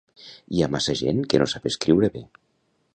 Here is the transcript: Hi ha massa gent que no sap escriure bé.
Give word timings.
Hi 0.53 0.61
ha 0.61 0.69
massa 0.77 0.95
gent 1.03 1.21
que 1.33 1.43
no 1.45 1.49
sap 1.55 1.71
escriure 1.73 2.13
bé. 2.19 2.27